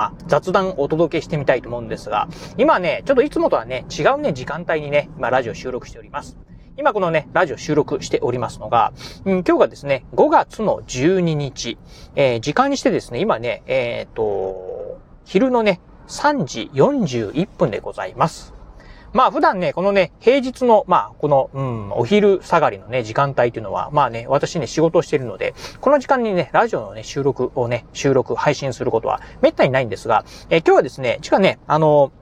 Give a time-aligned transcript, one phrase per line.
[0.00, 2.26] まあ、雑談をお届けしてみたいと思うんですが、
[2.56, 6.38] 今ね、ちょっといつもとはね、違うね、時間帯にね、今ラジオ収録しております。
[6.78, 8.94] 今このね、ラジオ収録しておりますのが、
[9.26, 11.76] うん、今日がですね、5月の12日、
[12.16, 18.59] えー、時間にしてですね、今ね、えっ、ー、と、昼のね、3時41分でございます。
[19.12, 32.12] まあ普段ね、このね、平日の、まあこの、うん、お昼下がりのね、時間帯というのは、まあね、私ね、仕事をしているので、この時間にね、ラジオのね、収録をね、収録、配信することは滅多にないんですが、えー、今日はですね、ちかね、あの、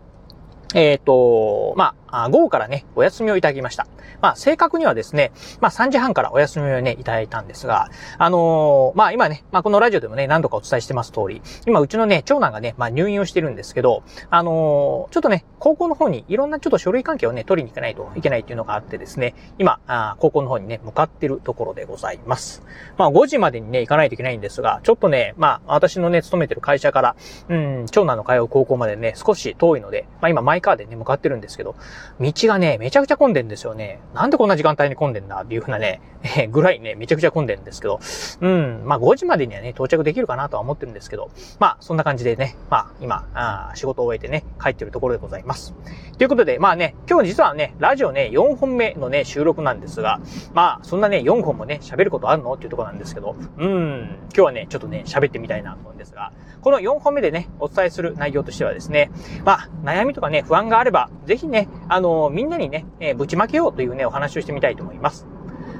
[0.74, 3.86] えっ、ー、と、まあ、午後からね、お休みをいただきました。
[4.20, 22.62] まあ、正確にはですね、まあ、3時半からお休みをね、いただいたんですが、あのー、まあ、今ね、まあ、このラジオでもね、何度かお伝えしてます通り、今、うちのね、長男がね、まあ、入院をしてるんですけど、あのー、ちょっとね、高校の方にいろんなちょっと書類関係をね、取りに行かないといけないっていうのがあってですね、今、あ高校の方にね、向かってるところでございます。
[22.96, 27.16] まあ、5時までにね、行かないといけないんですが、ちょっとね、まあ、私のね、勤めてる会社から、
[27.48, 31.76] うん、長男の通う高校までね、少し遠いので、まあ、今、マイカーでね、向かってるんですけど、
[32.20, 34.00] 道がね、めちゃくちゃ混んでんですよね。
[34.14, 36.00] なんでこんな時間帯に混んでんだっていうふうなね、
[36.36, 38.00] えぐらいね、めちゃくちゃ混んでんですけど、
[38.40, 45.74] うん、まあ5時までにはね、到着できるかなとは思ってるんですけど、まあそんな感じでね、まあ今、あ仕事を終えてね、帰ってるところでございます。
[46.18, 50.20] ということで、まあね、今日実はね、ラジオね、4本目のね、収録なんですが、
[50.52, 59.10] まあそんなね、4本もね、喋ることあるのっていうところなんですけど、うん、今日はね、ちょっとね、喋ってみたいなと思うんですが、この4本目でね、お伝えする内容としてはですね、
[59.44, 65.26] まあ悩みとかね、不安があれば、ぜひね、あのみんなにね、えー、ぶちまけようというね、お話をしてみたいと思います。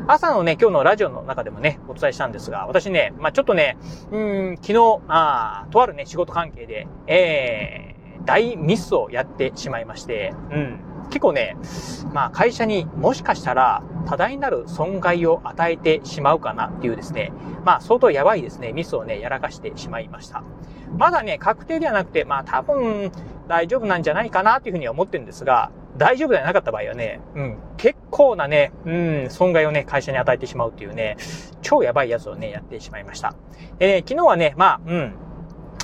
[0.07, 3.77] 朝のね、今日のラジオの中でもね、お伝えしたんですが、私ね、まあ、ちょっとね、
[4.11, 11.57] うん、昨日、あとあるね、仕事関係で、えー、大ミスをやってしまいまして、うん、結構ね、
[12.15, 17.33] まあ会社にもしかしたら多大なる損害を与えてしまうかなっていうですね、
[17.65, 20.43] まあ相当やばいですね、ミスをね、やらかしてしまいました。
[20.97, 23.13] まだね、確定ではなくて、まあ多分
[23.47, 28.93] 大丈夫なんじゃないかなっていうふうには思ってるんですが、大丈夫ではなかった場合はね、うん、結構なね、う
[29.27, 31.17] ん、損害をね、会社に与えてしまうっていうね、
[31.61, 33.35] 超やばいやつをね、やってしまいました。
[33.79, 35.15] でね、昨日はね、まあ、うん、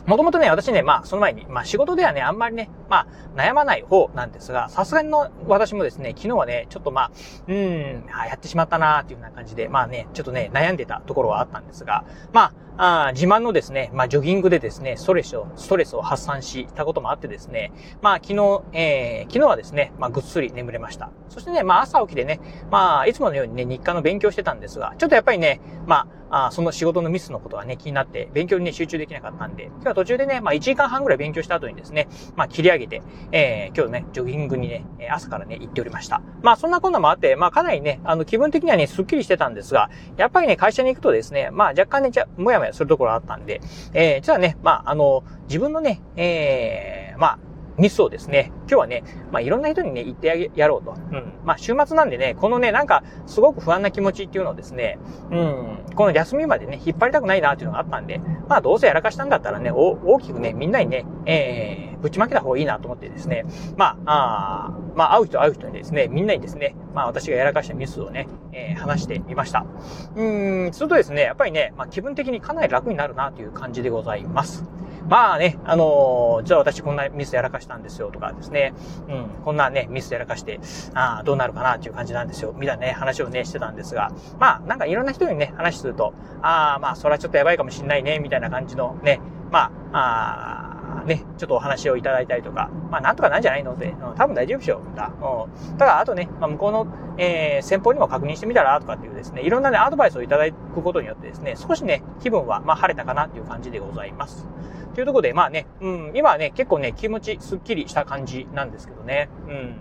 [0.06, 7.10] もともとね、私ね、まあ、その前に、まあ、仕事ではね、あんまりね、まあ、悩まない方なんですが、さすがの、私もですね、昨日はね、ちょっとまあ、
[7.48, 21.10] うん、やってしまったなーっていうような感じで、まあね、ちょっとね、悩んでたところはあったんですが、まあ、あ自慢のですね、まあ、ジョギングでですね、ストレスを、ストレスを発散したこともあってですね、まあ、昨日、えー、昨日はですね、まあ、ぐっすり眠れました。
[21.28, 22.40] そしてね、まあ、朝起きてね、
[22.70, 33.02] まあ、いつものようにね、日課の勉強してたんですが、ちょっとやっぱりね、まあ、あその仕事のミスのことがね、気になって、勉強にね、集中できなかったんで、今日は途中でね、まあ、1時間半ぐらい勉強した後にですね、まあ、切り上げて、
[33.32, 36.22] えー、今日ね、ジョギングにね、朝からね、行っておりました。
[36.42, 43.60] まあ、そんなこんなもあって、まあ、かなりね、あの、気分的にはね、スッキリしてたんですが、やっぱりね、会社に行くとですね、まあ、若干ね、じゃ、もやもやするところあったんで、
[43.92, 47.38] えー、じゃあね、まあ、あの、自分のね、えー、まあ、
[47.78, 49.02] ミスをですね、今日はね、
[49.32, 50.92] まあ、いろんな人にね、言って、やろうと。
[50.92, 51.32] うん。
[51.44, 54.98] まあ、週末なんでね、このね、なんか、すごく不安な気持ちっていうのをですね、
[55.30, 63.44] うん、この休みまでね、引っ張りたくないなっていうのがあったんで、まあ、どうせやらかしたんだったらね、大きくね、みんなにね、えー、ぶちまけた方がいいなと思ってですね、
[63.76, 69.66] まあ、あまあ、会う人会う人にですね、みんなにですね、まあ、私がやらかしたミスをね、えー、話してみました。
[70.14, 74.64] うん、するとですね、やっぱりね、まあ、気分的にかなり楽になるなという感じでございます。
[75.08, 78.72] まあね、あのー、じゃあ私こんなミスやらかしたんですよとかですね、
[79.08, 80.60] うん、こんなね、ミスやらかして、
[80.94, 89.20] ああ、どうなるかなっていう感じなんですよ、みたいなね、話をね、してたんですが、まあ、なんかいろんな人にね、話すると、ああ、まあ、それはちょっとやばいかもしんないね、みたいな感じのね、
[89.50, 90.63] まあ、あ
[91.04, 94.96] ね、ちょっとお話をいただいたりとか、まあなんとかなんじゃないので、うん、多分大丈夫でしょう。
[94.96, 95.12] だ。
[95.20, 95.78] うん。
[95.78, 96.86] ただ、あとね、まあ、向こうの、
[97.18, 104.46] えー、先方にも確認してみたらとかっていうですね、いろんなね、アドバイスをいただくことによってですね、少しね、気分は、まあ晴れたかなっていう感じでございます。
[104.94, 109.28] というところで、まあね、うん、今はね、結構ね、気持ちすっきりした感じなんですけどね。
[109.48, 109.76] うん。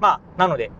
[0.00, 0.70] まあ、なので、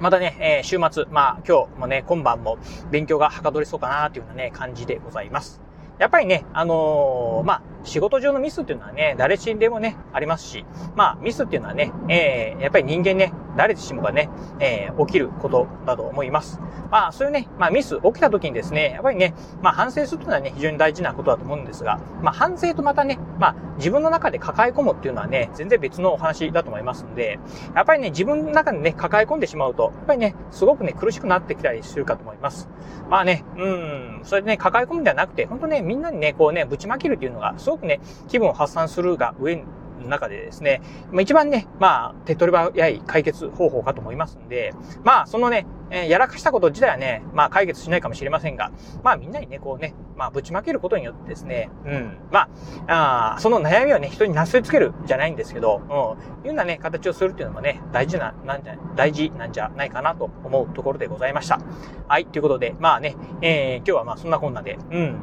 [0.00, 2.58] またね、えー、週末、まあ今日もね、今晩も
[2.90, 5.60] 勉強がはかどりそうかなというようなね、感じでございます。
[5.98, 10.64] やっぱりね、あのー、まあ、仕事上のミスっていうのはね、誰しでもね、ありますし、
[10.94, 14.28] まあ、ミスっていうのはね、えー、やっぱり人間ね、誰しもがね、
[14.60, 16.60] えー、起きることだと思います。
[16.90, 27.38] まあ、そういうね、まあ、ミス起きた時にですね、やっぱりね、まあ、反省するというのはね、非常に大事なことだと思うんですが、まあ、反省とまたね、まあ、自分の中で抱え込むっていうのはね、全然別のお話だと思いますんで、
[27.74, 32.68] やっぱりね、自分の中でね、抱え込んでしまうと、やっぱりね、すごくね、苦しくなってきたりするかと思います。
[33.08, 40.80] まあね、うん、それでね、抱え込むんではなくて、本当ね、みんなにね、こうね、ぶちまけるっていうのが、すごくね、気分を発散するが上の中でですね、
[41.10, 44.72] まあ、一番ね、まあ、手っ取り早い解決方法かと思いますんで、
[45.04, 48.72] まあ、そのね、えー、やらかしたこと自体はね、まあ、解決しないかもしれませんが、
[49.02, 52.48] まあ、みんなにね、こうね、まあ、ぶちまけることによってですね、うん、ま
[52.88, 61.60] あ、あその悩みをね、人になすりつけるじゃないんですけど、うん、いうようなね、形をするっていうのもね、大事な、なんじゃ、大事なんじゃないかなと思うところでございました。
[62.06, 65.16] はい、ということで、まあね、えー、今日はまあ、そんなこんなで、うん、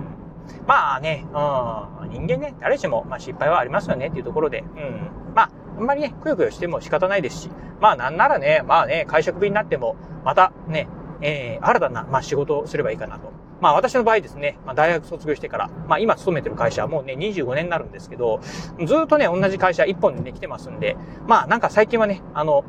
[0.68, 7.50] まあね、うん、人間ね、誰しも、まあ、失敗はありますよねっていうところで、うん、まあ、あんまりね、くよくよしても仕方ないですし、
[7.80, 10.88] まあなんならね、まあね、会食日になっても、またね、
[11.22, 13.32] えー、新たな、まあ仕事をすればいいかなと。
[13.62, 18.40] まあ私の場合ですね、まあ大学卒業してから、まあ今勤めてる会社はもうね、25年になるんですけど、
[18.86, 20.96] ずっとね、同じ会社1本でね、来てますんで、
[21.28, 22.64] まあなんか最近はね、あの、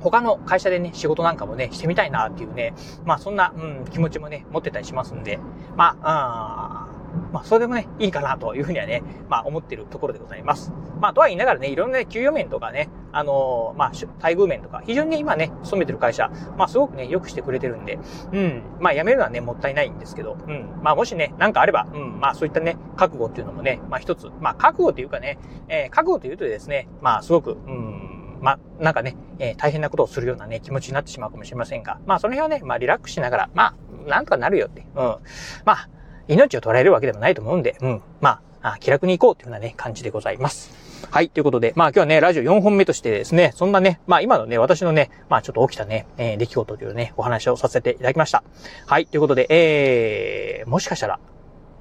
[0.00, 2.74] 他の会社でね、仕事なんかもね、してみたいなっていうね、
[3.04, 5.38] まあそんな、うん、気持ちもね、持ってたりしますんで、
[5.76, 6.83] まあ、あ
[7.32, 10.72] まあ、それでもね、いいかなというふうにはね、まあ、思っているところでございます。
[11.00, 17.98] まあ、とは言いながらね、いろんな、ね、給与面とかね、あのー、まあ、待遇面とか、非常にね、今ね、勤めてる会社、まあ、すごくね、良くしてくれてるんで、
[18.32, 25.38] うん、まあ、辞めるのはね、もったいないんですけど、うん、まあ、もしね、なんかあれば、うん、まあ、そういったね、覚悟っていうのもね、まあ、一つ、まあ、覚悟というかね、
[25.68, 33.74] えー、覚悟というとですね、まあ、すごく、うん、まあ、なんかね、えー、大変なことをするようなね、気持ちになってしまうかもしれませんが、まあ、その辺はね、まあ、リラックスしながら、まあ、
[34.08, 35.16] なんとかなるよって、うん。
[35.64, 35.88] まあ、
[36.28, 38.02] 命を捉えるわけでもないと思うんで、うん。
[38.20, 40.84] まあ、気楽に行こうというようなね、感じでございます。
[41.10, 41.28] はい。
[41.28, 48.42] ということで、まあ今日はね、ラジオ4本目としてですね、そんなね、まあ今のね、私のね、まあちょっと起きたね、えー、出来事というね、お話をさせていただきました。
[48.86, 49.06] はい。
[49.06, 51.20] ということで、えー、もしかしたら、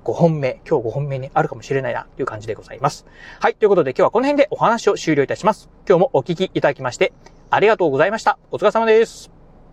[0.04, 3.06] 5本目、今日5本目にあるかもしれないな、という感じでございます。
[3.39, 3.56] はい。
[3.56, 5.69] ということで、今日はこの辺でお話を終了いたします。
[5.88, 7.13] 今日もお聞きいただきまして、
[7.50, 8.38] ありがとうございました。
[8.51, 9.43] お疲れ様です。